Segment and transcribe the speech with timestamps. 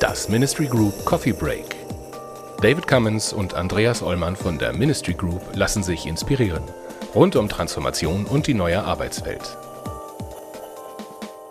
[0.00, 1.76] Das Ministry Group Coffee Break.
[2.62, 6.62] David Cummins und Andreas Ollmann von der Ministry Group lassen sich inspirieren.
[7.14, 9.56] Rund um Transformation und die neue Arbeitswelt.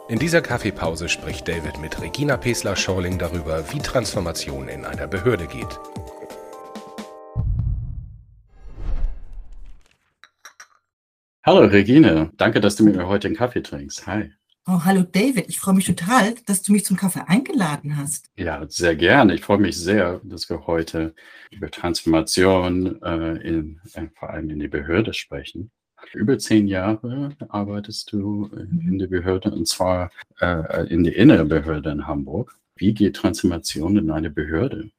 [0.08, 5.80] In dieser Kaffeepause spricht David mit Regina Pesler-Schorling darüber, wie Transformation in einer Behörde geht.
[11.48, 14.08] Hallo Regine, danke, dass du mit mir heute einen Kaffee trinkst.
[14.08, 14.32] Hi.
[14.66, 18.32] Oh, hallo David, ich freue mich total, dass du mich zum Kaffee eingeladen hast.
[18.36, 19.36] Ja, sehr gerne.
[19.36, 21.14] Ich freue mich sehr, dass wir heute
[21.52, 25.70] über Transformation äh, in, äh, vor allem in die Behörde sprechen.
[26.16, 31.92] Über zehn Jahre arbeitest du in der Behörde und zwar äh, in der innere Behörde
[31.92, 32.58] in Hamburg.
[32.76, 34.90] Wie geht Transformation in eine Behörde?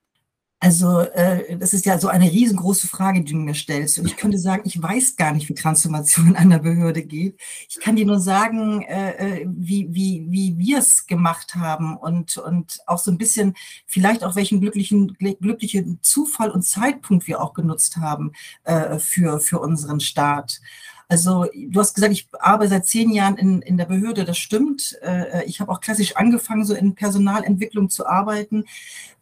[0.59, 3.99] Also äh, das ist ja so eine riesengroße Frage, die du mir stellst.
[3.99, 7.39] Und ich könnte sagen, ich weiß gar nicht, wie Transformation in einer Behörde geht.
[7.69, 12.39] Ich kann dir nur sagen, äh, äh wie, wie, wie wir es gemacht haben und,
[12.39, 13.55] und auch so ein bisschen
[13.87, 18.33] vielleicht auch welchen glücklichen, glücklichen Zufall und Zeitpunkt wir auch genutzt haben
[18.65, 20.61] äh, für, für unseren Staat.
[21.09, 24.99] Also du hast gesagt, ich arbeite seit zehn Jahren in, in der Behörde, das stimmt.
[25.03, 28.65] Äh, ich habe auch klassisch angefangen, so in Personalentwicklung zu arbeiten,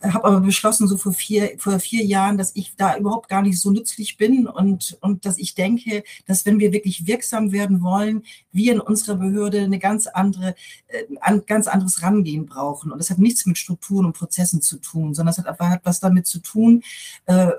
[0.01, 3.43] äh, habe aber beschlossen, so vor vier, vor vier Jahren, dass ich da überhaupt gar
[3.43, 7.83] nicht so nützlich bin und, und dass ich denke, dass wenn wir wirklich wirksam werden
[7.83, 10.55] wollen, wir in unserer Behörde eine ganz andere,
[10.87, 12.93] äh, ein ganz anderes Rangehen brauchen.
[12.93, 16.01] Und das hat nichts mit Strukturen und Prozessen zu tun, sondern es hat, hat was
[16.01, 16.83] damit zu tun,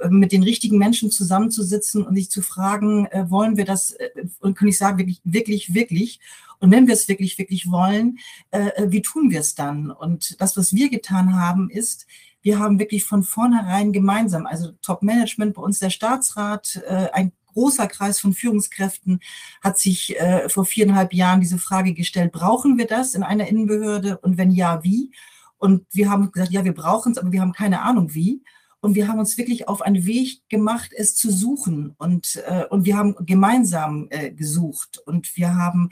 [0.10, 3.96] mit den richtigen Menschen zusammenzusitzen und sich zu fragen, wollen wir das
[4.40, 6.20] und kann ich sagen, wirklich, wirklich, wirklich.
[6.60, 8.20] Und wenn wir es wirklich, wirklich wollen,
[8.52, 9.92] äh, äh, wie tun wir es dann?
[9.92, 12.08] Und das, was wir getan haben, ist,
[12.42, 17.88] wir haben wirklich von vornherein gemeinsam, also Top-Management, bei uns der Staatsrat, äh, ein großer
[17.88, 19.20] Kreis von Führungskräften
[19.64, 24.18] hat sich äh, vor viereinhalb Jahren diese Frage gestellt, brauchen wir das in einer Innenbehörde?
[24.20, 25.12] Und wenn ja, wie?
[25.58, 28.44] Und wir haben gesagt, ja, wir brauchen es, aber wir haben keine Ahnung wie.
[28.86, 31.96] Und wir haben uns wirklich auf einen Weg gemacht, es zu suchen.
[31.98, 35.00] Und, äh, und wir haben gemeinsam äh, gesucht.
[35.08, 35.90] Und wir haben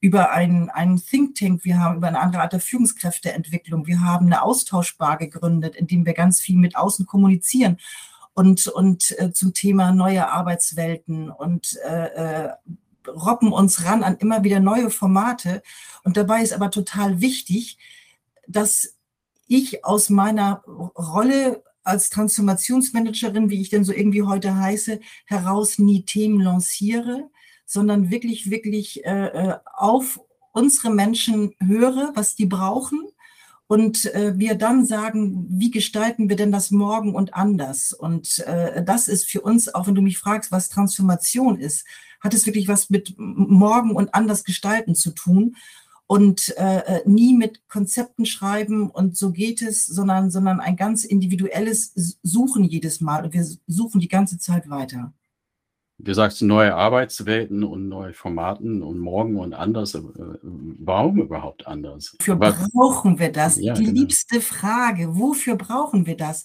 [0.00, 4.26] über einen, einen Think Tank, wir haben über eine andere Art der Führungskräfteentwicklung, wir haben
[4.26, 7.76] eine Austauschbar gegründet, in dem wir ganz viel mit außen kommunizieren.
[8.34, 12.06] Und, und äh, zum Thema neue Arbeitswelten und äh,
[12.46, 12.50] äh,
[13.08, 15.62] robben uns ran an immer wieder neue Formate.
[16.02, 17.78] Und dabei ist aber total wichtig,
[18.48, 18.96] dass
[19.46, 26.04] ich aus meiner Rolle als Transformationsmanagerin, wie ich denn so irgendwie heute heiße, heraus nie
[26.04, 27.30] Themen lanciere,
[27.66, 30.20] sondern wirklich, wirklich äh, äh, auf
[30.52, 33.08] unsere Menschen höre, was die brauchen
[33.66, 37.94] und äh, wir dann sagen, wie gestalten wir denn das morgen und anders?
[37.94, 41.86] Und äh, das ist für uns, auch wenn du mich fragst, was Transformation ist,
[42.20, 45.56] hat es wirklich was mit morgen und anders gestalten zu tun
[46.06, 51.04] und äh, äh, nie mit Konzepten schreiben und so geht es, sondern, sondern ein ganz
[51.04, 55.12] individuelles Suchen jedes Mal und wir suchen die ganze Zeit weiter.
[55.98, 59.94] Du sagst neue Arbeitswelten und neue Formaten und morgen und anders.
[59.94, 60.02] Äh,
[60.42, 62.16] warum überhaupt anders?
[62.18, 63.56] Wofür brauchen wir das?
[63.56, 64.00] Ja, die genau.
[64.00, 65.16] liebste Frage.
[65.16, 66.44] Wofür brauchen wir das?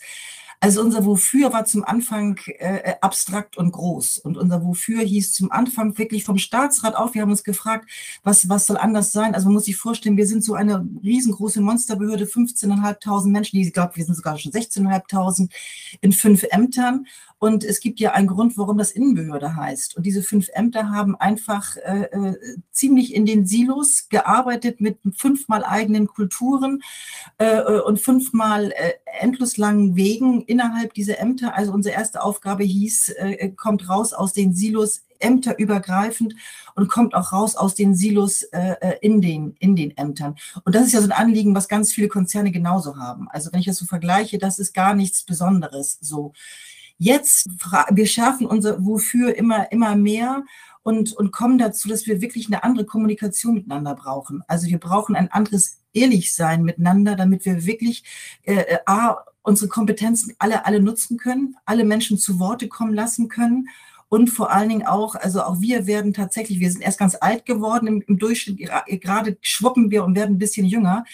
[0.59, 4.17] Also unser Wofür war zum Anfang äh, abstrakt und groß.
[4.17, 7.13] Und unser Wofür hieß zum Anfang wirklich vom Staatsrat auf.
[7.13, 7.87] Wir haben uns gefragt,
[8.23, 9.35] was, was soll anders sein?
[9.35, 13.95] Also man muss sich vorstellen, wir sind so eine riesengroße Monsterbehörde, 15.500 Menschen, ich glaube,
[13.97, 15.49] wir sind sogar schon 16.500
[16.01, 17.05] in fünf Ämtern.
[17.39, 19.95] Und es gibt ja einen Grund, warum das Innenbehörde heißt.
[19.95, 22.35] Und diese fünf Ämter haben einfach äh, äh,
[22.71, 26.81] ziemlich in den Silos gearbeitet mit fünfmal eigenen Kulturen
[27.37, 31.55] äh, und fünfmal äh, endlos langen Wegen innerhalb dieser Ämter.
[31.55, 36.35] Also unsere erste Aufgabe hieß, äh, kommt raus aus den Silos ämterübergreifend
[36.75, 40.35] und kommt auch raus aus den Silos äh, äh in, den, in den Ämtern.
[40.63, 43.27] Und das ist ja so ein Anliegen, was ganz viele Konzerne genauso haben.
[43.29, 46.33] Also wenn ich das so vergleiche, das ist gar nichts Besonderes so.
[46.99, 47.47] Jetzt,
[47.91, 50.43] wir schärfen unser Wofür immer, immer mehr
[50.87, 54.41] und, und kommen dazu, dass wir wirklich eine andere Kommunikation miteinander brauchen.
[54.47, 58.03] Also wir brauchen ein anderes Ehrlichsein miteinander, damit wir wirklich
[58.43, 59.17] äh, äh, A,
[59.47, 63.69] unsere Kompetenzen alle, alle nutzen können, alle Menschen zu Worte kommen lassen können
[64.09, 67.45] und vor allen Dingen auch, also auch wir werden tatsächlich, wir sind erst ganz alt
[67.45, 68.69] geworden im, im Durchschnitt,
[69.01, 71.05] gerade schwuppen wir und werden ein bisschen jünger.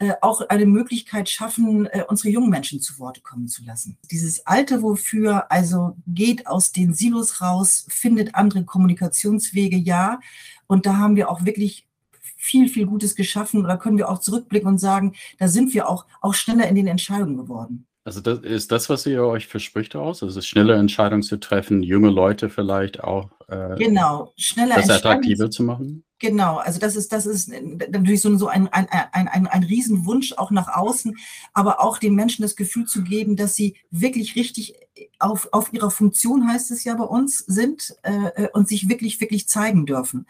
[0.00, 3.98] Äh, auch eine Möglichkeit schaffen, äh, unsere jungen Menschen zu Wort kommen zu lassen.
[4.12, 10.20] Dieses Alte wofür, also geht aus den Silos raus, findet andere Kommunikationswege, ja.
[10.68, 11.87] Und da haben wir auch wirklich
[12.36, 13.64] viel, viel Gutes geschaffen.
[13.64, 16.86] Oder können wir auch zurückblicken und sagen, da sind wir auch, auch schneller in den
[16.86, 17.86] Entscheidungen geworden.
[18.08, 20.22] Also das ist das, was ihr euch verspricht aus?
[20.22, 25.62] Also schnelle Entscheidungen zu treffen, junge Leute vielleicht auch äh, genau, schneller das attraktiver zu
[25.62, 26.04] machen?
[26.18, 27.52] Genau, also das ist, das ist
[27.90, 31.18] natürlich so, so ein, ein, ein, ein, ein Riesenwunsch auch nach außen,
[31.52, 34.74] aber auch den Menschen das Gefühl zu geben, dass sie wirklich richtig
[35.18, 39.20] auf, auf ihrer Funktion, heißt es ja bei uns, sind äh, äh und sich wirklich,
[39.20, 40.26] wirklich zeigen dürfen.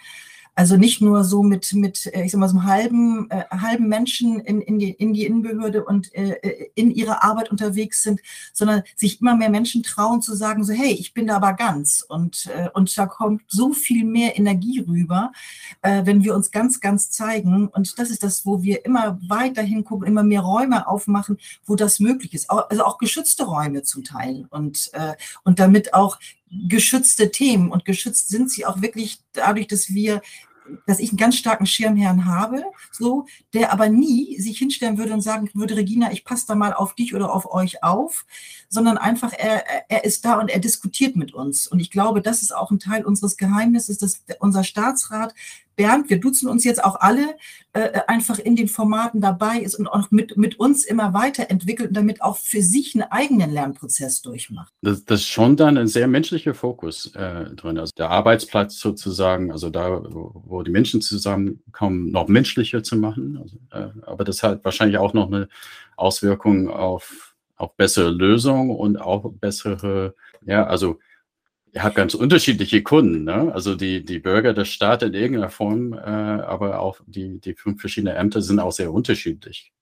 [0.59, 3.87] Also nicht nur so mit, mit äh, ich sag mal, so einem halben, äh, halben
[3.87, 8.21] Menschen in, in, die, in die Innenbehörde und äh, äh, in ihrer Arbeit unterwegs sind,
[8.53, 12.05] sondern sich immer mehr Menschen trauen zu sagen, so, hey, ich bin da aber ganz.
[12.09, 15.31] Und, äh, und da kommt so viel mehr Energie rüber,
[15.83, 17.69] äh, wenn wir uns ganz, ganz zeigen.
[17.69, 22.01] Und das ist das, wo wir immer weiter hingucken, immer mehr Räume aufmachen, wo das
[22.01, 22.51] möglich ist.
[22.51, 24.49] Also auch geschützte Räume zum Teil.
[24.51, 25.15] Und, äh,
[25.45, 26.19] und damit auch
[26.51, 27.71] geschützte Themen.
[27.71, 30.21] Und geschützt sind sie auch wirklich dadurch, dass wir
[30.87, 35.21] dass ich einen ganz starken Schirmherrn habe, so, der aber nie sich hinstellen würde und
[35.21, 38.27] sagen würde, Regina, ich passe da mal auf dich oder auf euch auf,
[38.69, 41.67] sondern einfach, er, er ist da und er diskutiert mit uns.
[41.67, 45.35] Und ich glaube, das ist auch ein Teil unseres Geheimnisses, dass unser Staatsrat
[45.79, 47.37] Bernd, wir duzen uns jetzt auch alle,
[47.73, 51.97] äh, einfach in den Formaten dabei ist und auch mit, mit uns immer weiterentwickelt und
[51.97, 54.73] damit auch für sich einen eigenen Lernprozess durchmacht.
[54.83, 57.79] Das, das ist schon dann ein sehr menschlicher Fokus äh, drin.
[57.79, 63.39] Also der Arbeitsplatz sozusagen, also da, wo, wo die Menschen zusammenkommen, noch menschlicher zu machen.
[63.41, 65.49] Also, äh, aber das hat wahrscheinlich auch noch eine
[65.97, 70.99] Auswirkung auf, auf bessere Lösungen und auch bessere, ja, also
[71.73, 73.53] Ihr habt ganz unterschiedliche Kunden, ne?
[73.55, 77.81] Also die, die Bürger des Staates in irgendeiner Form, äh, aber auch die, die fünf
[77.81, 79.73] verschiedenen Ämter sind auch sehr unterschiedlich.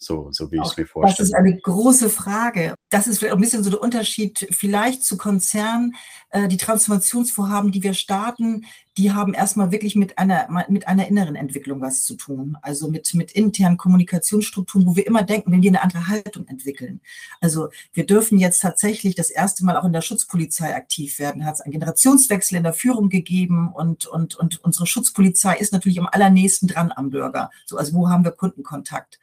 [0.00, 1.16] So, so wie ich es mir vorstelle.
[1.16, 2.74] Das ist eine große Frage.
[2.88, 5.96] Das ist ein bisschen so der Unterschied vielleicht zu Konzernen.
[6.30, 8.64] Äh, die Transformationsvorhaben, die wir starten,
[8.96, 12.56] die haben erstmal wirklich mit einer, mit einer inneren Entwicklung was zu tun.
[12.62, 17.00] Also mit, mit internen Kommunikationsstrukturen, wo wir immer denken, wenn wir eine andere Haltung entwickeln.
[17.40, 21.44] Also wir dürfen jetzt tatsächlich das erste Mal auch in der Schutzpolizei aktiv werden.
[21.44, 25.98] Hat es einen Generationswechsel in der Führung gegeben und, und, und unsere Schutzpolizei ist natürlich
[25.98, 27.50] am allernächsten dran am Bürger.
[27.66, 29.18] So, also wo haben wir Kundenkontakt?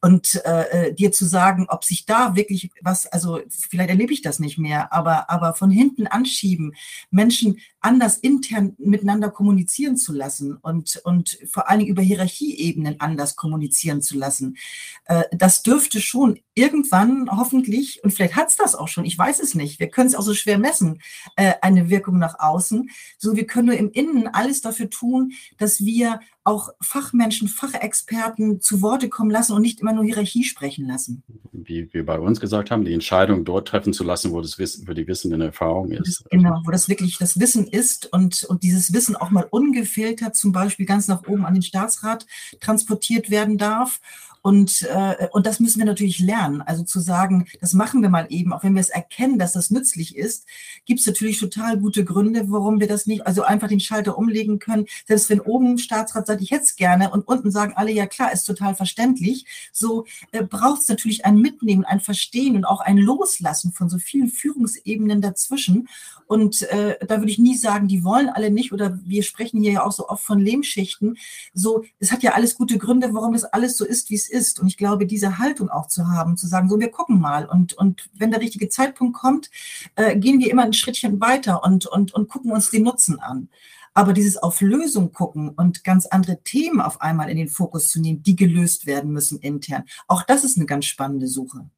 [0.00, 4.22] Und äh, äh, dir zu sagen, ob sich da wirklich was, also vielleicht erlebe ich
[4.22, 6.74] das nicht mehr, aber, aber von hinten anschieben,
[7.10, 13.36] Menschen anders intern miteinander kommunizieren zu lassen und, und vor allen Dingen über Hierarchieebenen anders
[13.36, 14.56] kommunizieren zu lassen.
[15.04, 19.40] Äh, das dürfte schon irgendwann hoffentlich, und vielleicht hat es das auch schon, ich weiß
[19.40, 21.00] es nicht, wir können es auch so schwer messen,
[21.36, 22.90] äh, eine Wirkung nach außen.
[23.18, 28.80] So, wir können nur im Innen alles dafür tun, dass wir auch Fachmenschen, Fachexperten zu
[28.80, 31.24] Worte kommen lassen und nicht immer nur Hierarchie sprechen lassen.
[31.52, 34.86] Wie wir bei uns gesagt haben, die Entscheidung dort treffen zu lassen, wo das Wissen,
[34.86, 36.24] wo die Wissen in Erfahrung ist.
[36.30, 40.52] Genau, wo das wirklich das Wissen ist und, und dieses Wissen auch mal ungefiltert zum
[40.52, 42.26] Beispiel ganz nach oben an den Staatsrat
[42.60, 44.00] transportiert werden darf.
[44.46, 46.62] Und, äh, und das müssen wir natürlich lernen.
[46.62, 49.72] Also zu sagen, das machen wir mal eben, auch wenn wir es erkennen, dass das
[49.72, 50.46] nützlich ist,
[50.84, 54.60] gibt es natürlich total gute Gründe, warum wir das nicht, also einfach den Schalter umlegen
[54.60, 54.86] können.
[55.04, 58.32] Selbst wenn oben Staatsrat sagt, ich hätte es gerne und unten sagen alle, ja klar,
[58.32, 62.98] ist total verständlich, so äh, braucht es natürlich ein Mitnehmen, ein Verstehen und auch ein
[62.98, 65.88] Loslassen von so vielen Führungsebenen dazwischen.
[66.28, 69.72] Und äh, da würde ich nie sagen, die wollen alle nicht oder wir sprechen hier
[69.72, 71.18] ja auch so oft von Lehmschichten.
[71.52, 74.35] So, es hat ja alles gute Gründe, warum das alles so ist, wie es ist.
[74.60, 77.46] Und ich glaube, diese Haltung auch zu haben, zu sagen, so, wir gucken mal.
[77.46, 79.50] Und, und wenn der richtige Zeitpunkt kommt,
[79.94, 83.48] äh, gehen wir immer ein Schrittchen weiter und, und, und gucken uns den Nutzen an.
[83.94, 87.98] Aber dieses auf Lösung gucken und ganz andere Themen auf einmal in den Fokus zu
[87.98, 91.70] nehmen, die gelöst werden müssen intern, auch das ist eine ganz spannende Suche.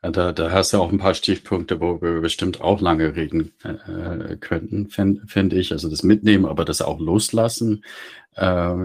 [0.00, 4.36] Da, da hast du auch ein paar Stichpunkte, wo wir bestimmt auch lange reden äh,
[4.36, 5.72] könnten, finde find ich.
[5.72, 7.84] Also das Mitnehmen, aber das auch loslassen,
[8.36, 8.76] äh,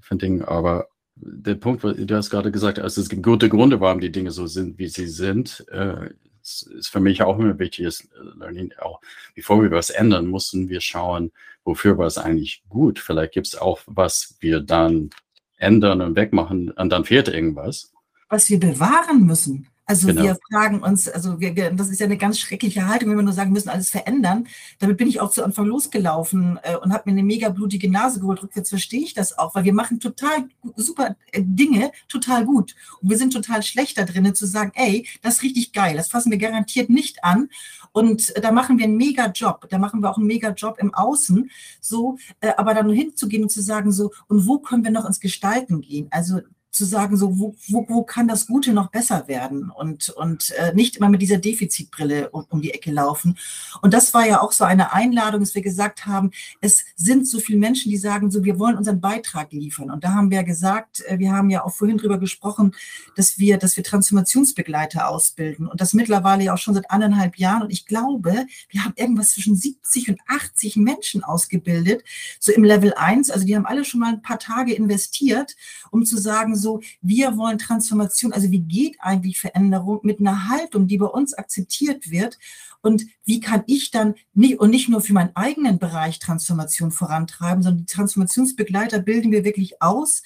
[0.00, 0.46] finde ich.
[0.46, 0.89] Aber
[1.22, 4.46] der Punkt, du hast gerade gesagt, also es gibt gute Gründe, warum die Dinge so
[4.46, 5.64] sind, wie sie sind.
[5.70, 6.10] Äh,
[6.42, 8.08] ist für mich auch immer wichtig, ist
[8.38, 9.00] Learning auch,
[9.34, 11.32] bevor wir was ändern, müssen wir schauen,
[11.64, 12.98] wofür war es eigentlich gut.
[12.98, 15.10] Vielleicht gibt es auch, was wir dann
[15.58, 17.92] ändern und wegmachen und dann fehlt irgendwas.
[18.28, 19.68] Was wir bewahren müssen.
[19.90, 20.22] Also genau.
[20.22, 23.24] wir fragen uns, also wir, wir, das ist ja eine ganz schreckliche Haltung, wenn wir
[23.24, 24.46] nur sagen, wir müssen alles verändern.
[24.78, 28.20] Damit bin ich auch zu Anfang losgelaufen äh, und habe mir eine mega blutige Nase
[28.20, 28.40] geholt.
[28.40, 30.44] Rückwärts verstehe ich das auch, weil wir machen total
[30.76, 32.76] super äh, Dinge total gut.
[33.02, 36.08] Und wir sind total schlecht da drin, zu sagen, ey, das ist richtig geil, das
[36.08, 37.48] fassen wir garantiert nicht an.
[37.90, 39.66] Und äh, da machen wir einen mega Job.
[39.70, 41.50] Da machen wir auch einen mega Job im Außen.
[41.80, 45.18] So, äh, aber dann hinzugehen und zu sagen, so, und wo können wir noch ins
[45.18, 46.06] Gestalten gehen?
[46.12, 50.50] Also zu sagen, so wo, wo, wo kann das Gute noch besser werden und, und
[50.50, 53.36] äh, nicht immer mit dieser Defizitbrille um, um die Ecke laufen.
[53.82, 57.40] Und das war ja auch so eine Einladung, dass wir gesagt haben, es sind so
[57.40, 59.90] viele Menschen, die sagen, so wir wollen unseren Beitrag liefern.
[59.90, 62.72] Und da haben wir gesagt, äh, wir haben ja auch vorhin drüber gesprochen,
[63.16, 67.62] dass wir, dass wir Transformationsbegleiter ausbilden und das mittlerweile ja auch schon seit anderthalb Jahren.
[67.62, 72.04] Und ich glaube, wir haben irgendwas zwischen 70 und 80 Menschen ausgebildet,
[72.38, 73.30] so im Level 1.
[73.30, 75.56] Also die haben alle schon mal ein paar Tage investiert,
[75.90, 80.86] um zu sagen, so, wir wollen Transformation, also wie geht eigentlich Veränderung mit einer Haltung,
[80.86, 82.38] die bei uns akzeptiert wird
[82.82, 87.62] und wie kann ich dann nicht und nicht nur für meinen eigenen Bereich Transformation vorantreiben,
[87.62, 90.22] sondern die Transformationsbegleiter bilden wir wirklich aus,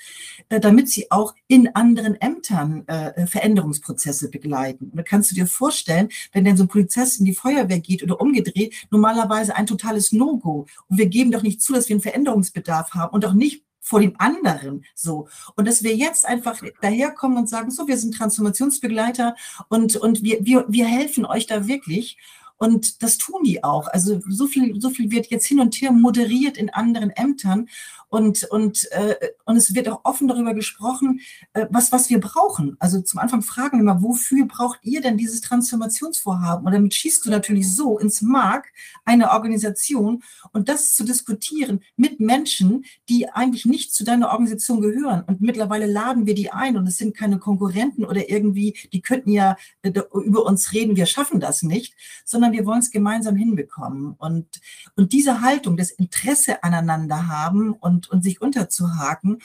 [0.48, 4.90] äh, damit sie auch in anderen Ämtern äh, Veränderungsprozesse begleiten.
[4.90, 8.02] Und da kannst du dir vorstellen, wenn denn so ein Polizist in die Feuerwehr geht
[8.02, 10.66] oder umgedreht, normalerweise ein totales No-Go.
[10.88, 14.00] Und wir geben doch nicht zu, dass wir einen Veränderungsbedarf haben und auch nicht vor
[14.00, 15.28] dem anderen so.
[15.56, 19.36] Und dass wir jetzt einfach daherkommen und sagen, so, wir sind Transformationsbegleiter
[19.68, 22.16] und, und wir, wir, wir helfen euch da wirklich.
[22.56, 23.88] Und das tun die auch.
[23.88, 27.68] Also so viel, so viel wird jetzt hin und her moderiert in anderen Ämtern.
[28.08, 31.20] Und, und, äh, und es wird auch offen darüber gesprochen,
[31.52, 32.76] äh, was, was wir brauchen.
[32.78, 36.64] Also zum Anfang fragen wir mal, wofür braucht ihr denn dieses Transformationsvorhaben?
[36.64, 38.68] Und damit schießt du natürlich so ins Mark
[39.04, 45.24] eine Organisation und das zu diskutieren mit Menschen, die eigentlich nicht zu deiner Organisation gehören.
[45.26, 49.30] Und mittlerweile laden wir die ein und es sind keine Konkurrenten oder irgendwie, die könnten
[49.32, 49.92] ja äh,
[50.24, 54.14] über uns reden, wir schaffen das nicht, sondern wir wollen es gemeinsam hinbekommen.
[54.18, 54.60] Und,
[54.96, 59.38] und diese Haltung, das Interesse aneinander haben und und, sich unterzuhaken,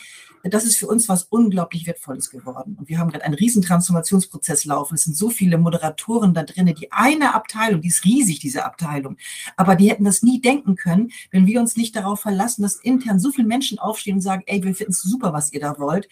[0.43, 2.77] das ist für uns was unglaublich Wertvolles geworden.
[2.79, 4.95] Und wir haben gerade einen riesen Transformationsprozess laufen.
[4.95, 6.73] Es sind so viele Moderatoren da drin.
[6.79, 9.17] Die eine Abteilung, die ist riesig, diese Abteilung.
[9.57, 13.19] Aber die hätten das nie denken können, wenn wir uns nicht darauf verlassen, dass intern
[13.19, 16.07] so viele Menschen aufstehen und sagen, ey, wir finden es super, was ihr da wollt.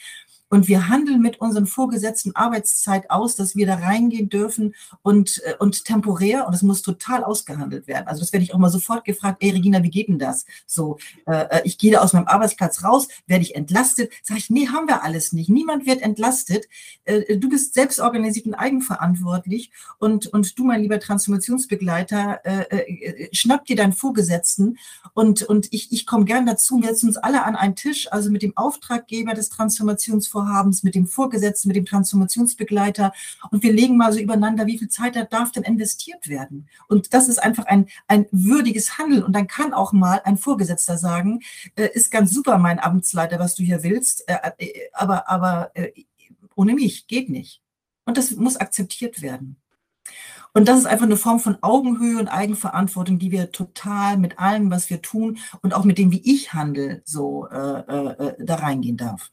[0.49, 5.55] Und wir handeln mit unseren vorgesetzten Arbeitszeit aus, dass wir da reingehen dürfen und, äh,
[5.59, 8.07] und temporär, und das muss total ausgehandelt werden.
[8.07, 10.45] Also das werde ich auch mal sofort gefragt, ey Regina, wie geht denn das?
[10.65, 14.11] So, äh, äh ich gehe da aus meinem Arbeitsplatz raus, werde ich entlastet?
[14.23, 15.49] Sag ich, nee, haben wir alles nicht.
[15.49, 16.67] Niemand wird entlastet.
[17.03, 23.29] Äh, du bist selbst organisiert und eigenverantwortlich und, und du, mein lieber Transformationsbegleiter, äh, äh,
[23.35, 24.77] schnapp dir deinen Vorgesetzten
[25.13, 26.81] und, und ich, ich komme gern dazu.
[26.81, 29.49] Wir setzen uns alle an einen Tisch, also mit dem Auftraggeber des
[30.37, 33.11] Transformationsvorhabens Vorhabens, mit dem Vorgesetzten, mit dem Transformationsbegleiter.
[33.51, 36.67] Und wir legen mal so übereinander, wie viel Zeit da darf denn investiert werden.
[36.87, 39.23] Und das ist einfach ein, ein würdiges Handeln.
[39.23, 41.41] Und dann kann auch mal ein Vorgesetzter sagen,
[41.75, 45.91] äh, ist ganz super, mein Amtsleiter, was du hier willst, äh, äh, aber, aber äh,
[46.55, 47.61] ohne mich geht nicht.
[48.05, 49.57] Und das muss akzeptiert werden.
[50.53, 54.71] Und das ist einfach eine Form von Augenhöhe und Eigenverantwortung, die wir total mit allem,
[54.71, 58.97] was wir tun und auch mit dem, wie ich handle, so äh, äh, da reingehen
[58.97, 59.31] darf.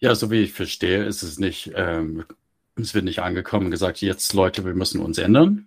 [0.00, 2.24] Ja, so wie ich verstehe, ist es nicht, ähm,
[2.76, 5.66] es wird nicht angekommen und gesagt, jetzt Leute, wir müssen uns ändern.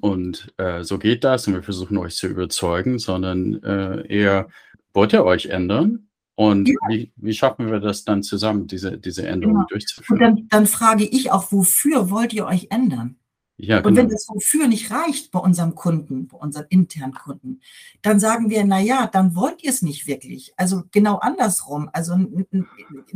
[0.00, 4.48] Und äh, so geht das und wir versuchen euch zu überzeugen, sondern äh, eher,
[4.92, 6.08] wollt ihr euch ändern?
[6.34, 6.74] Und ja.
[6.88, 9.66] wie, wie, schaffen wir das dann zusammen, diese, diese Änderungen ja.
[9.70, 10.12] durchzuführen?
[10.12, 13.16] Und dann, dann frage ich auch, wofür wollt ihr euch ändern?
[13.58, 13.88] Ja, genau.
[13.88, 14.14] Und wenn genau.
[14.14, 17.60] das wofür nicht reicht bei unserem Kunden, bei unserem internen Kunden,
[18.00, 20.52] dann sagen wir, na ja, dann wollt ihr es nicht wirklich.
[20.56, 21.90] Also genau andersrum.
[21.92, 22.16] Also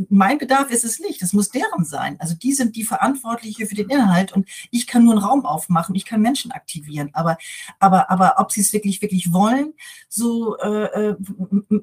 [0.09, 1.21] mein Bedarf ist es nicht.
[1.21, 2.17] Das muss deren sein.
[2.19, 5.95] Also die sind die Verantwortliche für den Inhalt und ich kann nur einen Raum aufmachen.
[5.95, 7.09] Ich kann Menschen aktivieren.
[7.13, 7.37] Aber,
[7.79, 9.73] aber, aber ob sie es wirklich, wirklich wollen,
[10.07, 11.15] so, äh, äh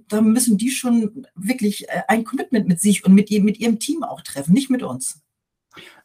[0.08, 4.04] da müssen die schon wirklich äh, ein Commitment mit sich und mit, mit ihrem Team
[4.04, 5.23] auch treffen, nicht mit uns.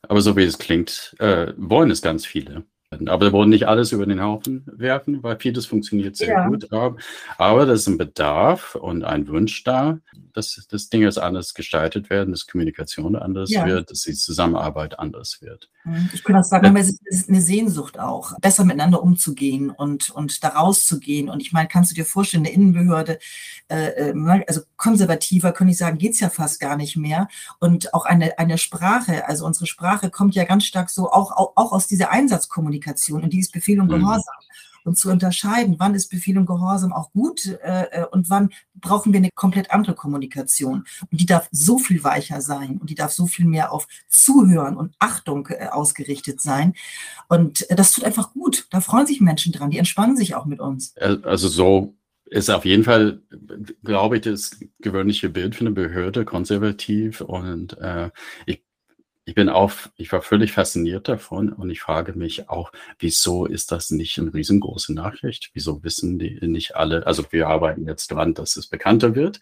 [0.04, 2.66] Aber so wie es klingt, äh, wollen es ganz viele.
[2.92, 6.48] Aber wir wollen nicht alles über den Haufen werfen, weil vieles funktioniert sehr ja.
[6.48, 6.68] gut.
[6.72, 10.00] Aber, das ist ein Bedarf und ein Wunsch da,
[10.34, 13.66] dass das Dinge anders gestaltet werden, dass Kommunikation anders ja.
[13.66, 15.70] wird, dass die Zusammenarbeit anders wird.
[15.84, 16.10] Mhm.
[16.14, 20.50] Ich kann auch sagen, es ist eine Sehnsucht auch, besser miteinander umzugehen und, und da
[20.50, 21.30] rauszugehen.
[21.30, 23.20] Und ich meine, kannst du dir vorstellen, eine Innenbehörde,
[23.68, 27.28] äh, äh also konservativer, könnte ich sagen, geht's ja fast gar nicht mehr.
[27.60, 31.54] Und auch eine, eine Sprache, also unsere Sprache kommt ja ganz stark so auch, auch,
[31.56, 32.79] auch aus dieser Einsatzkommunikation.
[32.80, 34.00] Kommunikation und die ist Befehl und mhm.
[34.00, 34.36] Gehorsam.
[34.40, 34.46] Mhm.
[34.86, 39.12] Und zu unterscheiden, wann ist Befehl und Gehorsam auch gut äh, äh, und wann brauchen
[39.12, 40.86] wir eine komplett andere Kommunikation.
[41.12, 44.78] Und die darf so viel weicher sein und die darf so viel mehr auf Zuhören
[44.78, 46.74] und Achtung äh, ausgerichtet sein.
[47.28, 48.68] Und äh, das tut einfach gut.
[48.72, 50.96] Da freuen sich Menschen dran, die entspannen sich auch mit uns.
[50.98, 53.22] Also so ist auf jeden Fall,
[53.84, 58.12] glaube ich, das gewöhnliche Bild für eine Behörde konservativ und äh,
[58.46, 58.64] ich
[59.30, 63.72] ich bin auch, ich war völlig fasziniert davon und ich frage mich auch, wieso ist
[63.72, 65.52] das nicht eine riesengroße Nachricht?
[65.54, 67.06] Wieso wissen die nicht alle?
[67.06, 69.40] Also wir arbeiten jetzt dran, dass es bekannter wird,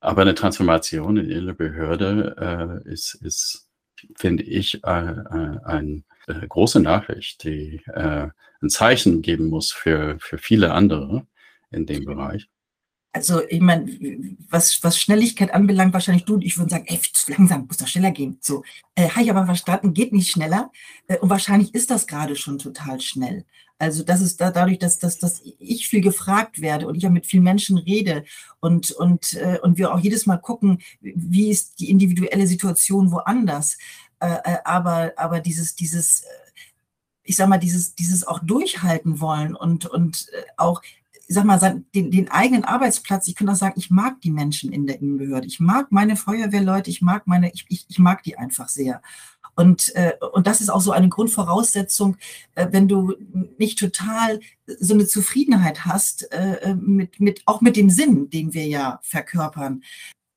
[0.00, 3.66] aber eine Transformation in der Behörde äh, ist, ist,
[4.14, 8.28] finde ich, äh, äh, eine äh, große Nachricht, die äh,
[8.60, 11.26] ein Zeichen geben muss für, für viele andere
[11.70, 12.46] in dem Bereich
[13.14, 13.86] also ich meine,
[14.50, 17.86] was, was Schnelligkeit anbelangt, wahrscheinlich du und ich würden sagen, ey, zu langsam, muss doch
[17.86, 18.38] schneller gehen.
[18.40, 18.64] So,
[18.96, 20.72] äh, habe ich aber verstanden, geht nicht schneller.
[21.06, 23.44] Äh, und wahrscheinlich ist das gerade schon total schnell.
[23.78, 27.10] Also das ist da, dadurch, dass, dass, dass ich viel gefragt werde und ich auch
[27.10, 28.24] mit vielen Menschen rede
[28.58, 33.78] und, und, äh, und wir auch jedes Mal gucken, wie ist die individuelle Situation woanders.
[34.18, 36.26] Äh, äh aber, aber dieses, dieses, äh,
[37.22, 40.82] ich sag mal, dieses, dieses auch durchhalten wollen und, und äh, auch
[41.28, 44.86] sag mal, den, den eigenen Arbeitsplatz, ich kann auch sagen, ich mag die Menschen in
[44.86, 45.46] der Innenbehörde.
[45.46, 49.02] Ich mag meine Feuerwehrleute, ich mag meine, ich, ich, ich mag die einfach sehr.
[49.56, 52.16] Und, äh, und das ist auch so eine Grundvoraussetzung,
[52.54, 53.14] äh, wenn du
[53.58, 58.52] nicht total so eine Zufriedenheit hast, äh, äh mit, mit, auch mit dem Sinn, den
[58.52, 59.82] wir ja verkörpern,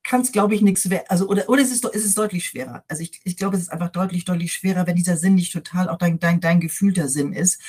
[0.03, 1.05] kann es, glaube ich, nichts werden.
[1.09, 2.83] Also, oder, oder es ist, es ist deutlich schwerer.
[2.87, 5.89] Also ich, ich glaube, es ist einfach deutlich, deutlich schwerer, wenn dieser Sinn nicht total
[5.89, 7.61] auch dein, dein, dein gefühlter Sinn ist.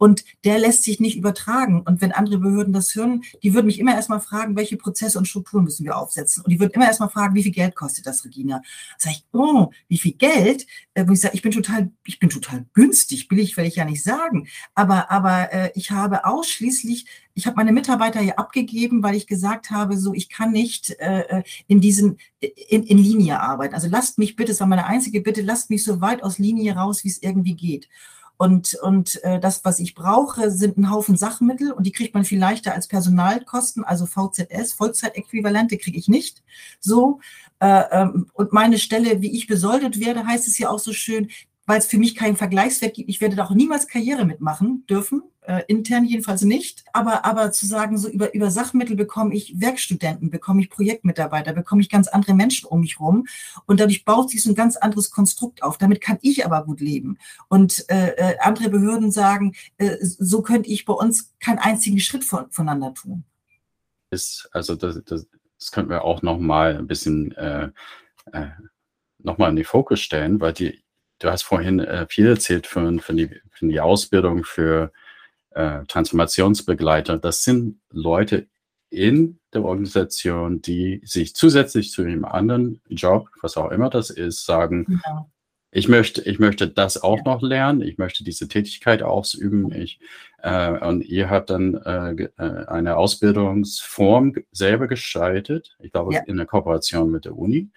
[0.00, 1.82] Und der lässt sich nicht übertragen.
[1.82, 5.28] Und wenn andere Behörden das hören, die würden mich immer erstmal fragen, welche Prozesse und
[5.28, 6.42] Strukturen müssen wir aufsetzen.
[6.42, 8.62] Und die würden immer erstmal fragen, wie viel Geld kostet das, Regina?
[8.96, 10.66] Sag ich, oh, wie viel Geld?
[10.94, 13.84] Äh, wo ich sage, ich bin total, ich bin total günstig, billig will ich ja
[13.84, 14.48] nicht sagen.
[14.74, 17.04] Aber, aber äh, ich habe ausschließlich
[17.34, 21.20] ich habe meine Mitarbeiter hier abgegeben, weil ich gesagt habe, so ich kann nicht äh,
[21.20, 23.74] äh in diesen in, in Linie arbeiten.
[23.74, 26.74] Also lasst mich bitte, das war meine einzige Bitte, lasst mich so weit aus Linie
[26.74, 27.88] raus, wie es irgendwie geht.
[28.40, 32.24] Und, und äh, das, was ich brauche, sind ein Haufen Sachmittel und die kriegt man
[32.24, 36.42] viel leichter als Personalkosten, also VZS, Vollzeitäquivalente kriege ich nicht.
[36.80, 37.20] So.
[37.58, 41.28] Äh, ähm, und meine Stelle, wie ich besoldet werde, heißt es ja auch so schön,
[41.70, 43.08] weil es für mich keinen Vergleichswert gibt.
[43.08, 46.82] Ich werde da auch niemals Karriere mitmachen dürfen, äh, intern jedenfalls nicht.
[46.92, 51.80] Aber, aber zu sagen, so über, über Sachmittel bekomme ich Werkstudenten, bekomme ich Projektmitarbeiter, bekomme
[51.80, 53.28] ich ganz andere Menschen um mich rum.
[53.66, 55.78] Und dadurch baut sich so ein ganz anderes Konstrukt auf.
[55.78, 57.18] Damit kann ich aber gut leben.
[57.46, 62.24] Und äh, äh andere Behörden sagen, äh, so könnte ich bei uns keinen einzigen Schritt
[62.24, 63.22] von, voneinander tun.
[64.10, 67.70] Ist, also das, das, das könnten wir auch noch mal ein bisschen äh,
[68.32, 68.48] äh,
[69.18, 70.82] noch mal in die Fokus stellen, weil die
[71.20, 74.92] du hast vorhin äh, viel erzählt von, von, die, von die Ausbildung für
[75.50, 77.18] äh, Transformationsbegleiter.
[77.18, 78.48] Das sind Leute
[78.88, 84.44] in der Organisation, die sich zusätzlich zu ihrem anderen Job, was auch immer das ist,
[84.44, 85.26] sagen, ja.
[85.70, 87.24] ich möchte, ich möchte das auch ja.
[87.24, 89.72] noch lernen, ich möchte diese Tätigkeit ausüben.
[89.72, 90.00] Ich,
[90.42, 96.22] äh, und ihr habt dann äh, äh eine Ausbildungsform selber gestaltet, ich glaube ja.
[96.22, 97.70] in der Kooperation mit der Uni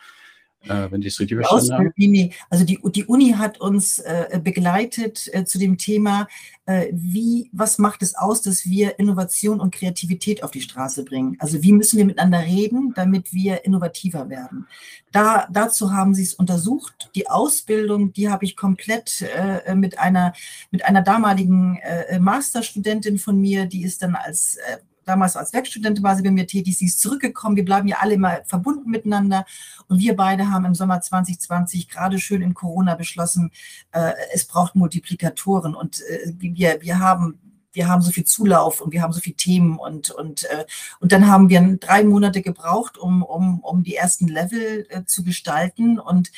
[0.68, 2.30] äh, wenn ich es richtig verstanden habe.
[2.50, 6.28] Also die, die Uni hat uns äh, begleitet äh, zu dem Thema,
[6.66, 11.36] äh, wie, was macht es aus, dass wir Innovation und Kreativität auf die Straße bringen?
[11.40, 14.68] Also wie müssen wir miteinander reden, damit wir innovativer werden?
[15.12, 17.10] Da, dazu haben sie es untersucht.
[17.16, 20.34] Die Ausbildung, die habe ich komplett äh, mit einer,
[20.72, 24.58] mit einer damaligen äh, Masterstudentin von mir, die ist dann als
[25.06, 28.16] damals als Werkstudentin war sie bei mir tätig, sie ist zurückgekommen, wir bleiben ja alle
[28.16, 29.46] immer verbunden miteinander
[29.88, 33.52] und wir beide haben im Sommer 2020 gerade schön in Corona beschlossen,
[33.92, 37.40] äh, es braucht Multiplikatoren und äh, wir, wir haben
[37.74, 40.66] wir haben so viel Zulauf und wir haben so viele Themen und, und, äh,
[41.00, 45.24] und dann haben wir drei Monate gebraucht, um, um, um die ersten Level äh, zu
[45.24, 46.32] gestalten und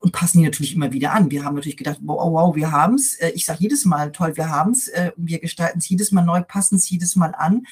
[0.00, 1.30] und passen die natürlich immer wieder an.
[1.30, 3.14] Wir haben natürlich gedacht, wow, wow wir haben es.
[3.14, 4.90] Äh, ich sage jedes Mal, toll, wir haben es.
[5.16, 7.64] Wir gestalten es jedes Mal neu, passen es jedes Mal an.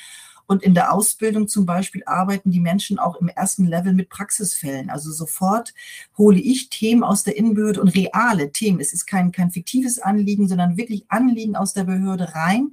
[0.46, 4.90] Und in der Ausbildung zum Beispiel arbeiten die Menschen auch im ersten Level mit Praxisfällen.
[4.90, 5.72] Also sofort
[6.18, 8.80] hole ich Themen aus der Innenbehörde und reale Themen.
[8.80, 12.72] Es ist kein, kein fiktives Anliegen, sondern wirklich Anliegen aus der Behörde rein.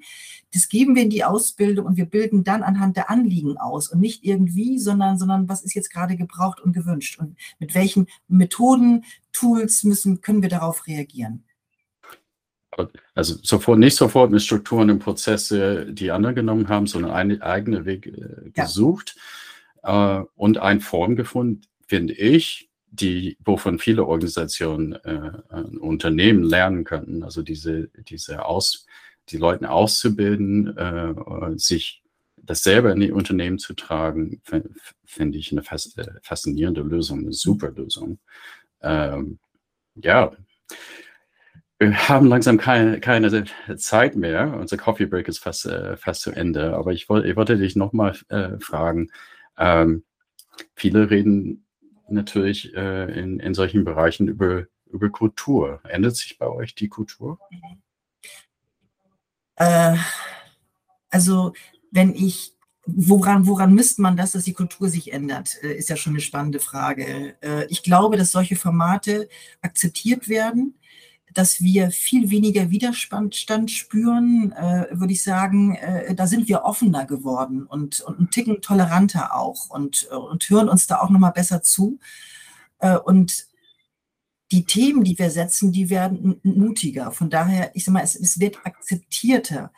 [0.53, 3.99] Das geben wir in die Ausbildung und wir bilden dann anhand der Anliegen aus und
[3.99, 9.05] nicht irgendwie, sondern, sondern was ist jetzt gerade gebraucht und gewünscht und mit welchen Methoden,
[9.31, 11.43] Tools müssen, können wir darauf reagieren
[13.15, 17.85] also sofort, nicht sofort mit Strukturen und Prozesse, die andere genommen haben, sondern einen eigenen
[17.85, 19.15] Weg äh, gesucht
[19.83, 20.21] ja.
[20.21, 25.31] äh, und eine Form gefunden, finde ich, die, wovon viele Organisationen, äh,
[25.79, 27.23] Unternehmen lernen könnten.
[27.23, 28.85] Also diese, diese Aus,
[29.29, 32.03] die Leute auszubilden, äh, sich
[32.35, 34.41] das selber in die Unternehmen zu tragen,
[35.05, 38.19] finde ich eine äh, faszinierende Lösung, eine super Lösung.
[38.81, 39.39] Ähm,
[39.95, 40.31] ja,
[41.79, 43.45] wir haben langsam keine, keine
[43.77, 44.57] Zeit mehr.
[44.59, 46.75] Unser Coffee Break ist fast, äh, fast zu Ende.
[46.75, 49.09] Aber ich, wollte, ich wollte dich nochmal äh, fragen.
[49.57, 50.03] Ähm,
[50.75, 51.65] viele reden
[52.09, 55.81] natürlich äh, in, in solchen Bereichen über über Kultur.
[55.83, 57.39] Ändert sich bei euch die Kultur?
[59.55, 59.95] Äh,
[61.09, 61.53] also,
[61.91, 65.95] wenn ich woran, woran misst man das, dass die Kultur sich ändert, äh, ist ja
[65.95, 67.35] schon eine spannende Frage.
[67.41, 69.29] Äh, ich glaube, dass solche Formate
[69.61, 70.75] akzeptiert werden,
[71.33, 73.35] dass wir viel weniger Widerstand
[73.71, 75.77] spüren, äh, würde ich sagen,
[76.15, 80.87] da sind wir offener geworden und, und einen Ticken toleranter auch und, und hören uns
[80.87, 81.99] da auch nochmal besser zu.
[83.03, 83.49] Und
[84.51, 87.11] die Themen, die wir setzen, die werden mutiger.
[87.11, 89.71] Von daher, ich sage mal, es, es wird akzeptierter.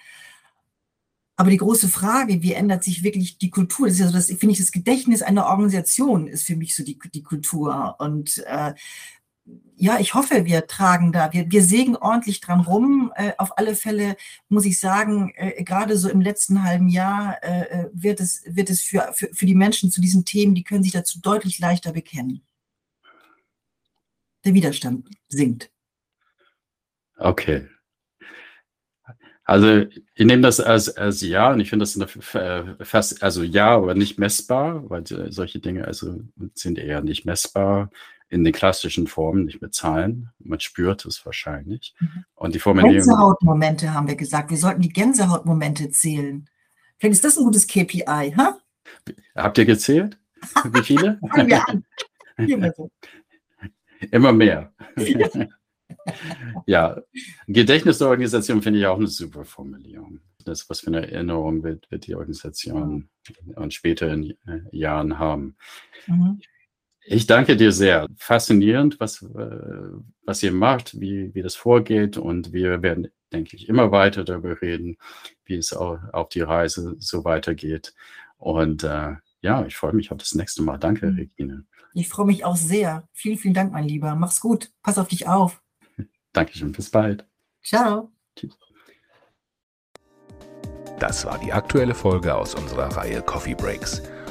[1.36, 3.88] Aber die große Frage, wie ändert sich wirklich die Kultur?
[3.88, 6.84] Das ist ja so, das finde ich, das Gedächtnis einer Organisation ist für mich so
[6.84, 7.96] die, die Kultur.
[8.00, 8.74] Und äh,
[9.76, 13.12] ja, ich hoffe, wir tragen da, wir, wir sägen ordentlich dran rum.
[13.16, 14.16] Äh, auf alle Fälle
[14.48, 18.70] muss ich sagen, äh, gerade so im letzten halben Jahr äh, äh wird es, wird
[18.70, 21.94] es für, für, für die Menschen zu diesen Themen, die können sich dazu deutlich leichter
[21.94, 22.44] bekennen.
[24.46, 25.72] Der Widerstand sinkt.
[27.18, 27.68] Okay,
[29.52, 33.76] also ich nehme das als, als ja und ich finde das eine, fast, also ja,
[33.76, 36.22] aber nicht messbar, weil solche Dinge also
[36.54, 37.90] sind eher nicht messbar
[38.32, 40.30] in den klassischen Formen, nicht mit Zahlen.
[40.40, 41.94] Man spürt es wahrscheinlich.
[42.00, 42.26] Mhm.
[42.36, 42.96] Und die Formulierung.
[42.96, 44.50] Gänsehautmomente haben wir gesagt.
[44.52, 46.50] Wir sollten die Gänsehautmomente zählen.
[46.98, 48.58] Vielleicht ist das ein gutes KPI, ha?
[49.36, 50.18] Habt ihr gezählt?
[50.72, 51.20] Wie viele?
[51.30, 51.84] An.
[54.12, 54.74] Immer mehr.
[56.66, 57.02] ja,
[57.48, 60.22] Gedächtnisorganisation finde ich auch eine super Formulierung.
[60.46, 63.10] Das, was für eine Erinnerung wird, wird die Organisation
[63.56, 65.58] und später in äh, Jahren haben.
[66.08, 66.40] Mhm.
[67.04, 68.08] Ich danke dir sehr.
[68.18, 69.28] Faszinierend, was, äh,
[70.24, 72.18] was ihr macht, wie, wie das vorgeht.
[72.18, 74.98] Und wir werden, denke ich, immer weiter darüber reden,
[75.46, 77.94] wie es auch auf die Reise so weitergeht.
[78.38, 80.78] Und äh, ja, ich freue mich auf das nächste Mal.
[80.78, 81.18] Danke, mhm.
[81.18, 81.66] Regine.
[81.94, 83.08] Ich freue mich auch sehr.
[83.14, 84.16] Vielen, vielen Dank, mein Lieber.
[84.16, 84.72] Mach's gut.
[84.82, 85.62] Pass auf dich auf.
[86.34, 87.26] Dankeschön, bis bald.
[87.64, 88.12] Ciao.
[88.36, 88.58] Tschüss.
[91.00, 94.04] Das war die aktuelle Folge aus unserer Reihe Coffee Breaks.